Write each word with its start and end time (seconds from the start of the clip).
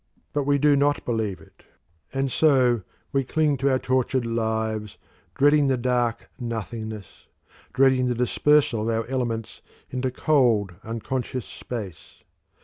But 0.33 0.45
we 0.47 0.57
do 0.57 0.75
not 0.75 1.05
believe 1.05 1.39
it, 1.39 1.61
and 2.11 2.31
so 2.31 2.81
we 3.11 3.23
cling 3.23 3.55
to 3.57 3.69
our 3.69 3.77
tortured 3.77 4.25
lives, 4.25 4.97
dreading 5.35 5.67
the 5.67 5.77
dark 5.77 6.27
nothingness, 6.39 7.27
dreading 7.71 8.07
the 8.07 8.15
dispersal 8.15 8.81
of 8.81 8.89
our 8.89 9.05
elements 9.05 9.61
into 9.91 10.09
cold, 10.09 10.73
unconscious 10.83 11.45
space. 11.45 12.23